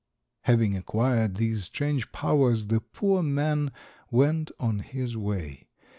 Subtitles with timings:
[0.45, 3.71] Having acquired these strange powers, the poor man
[4.09, 5.67] went on his way.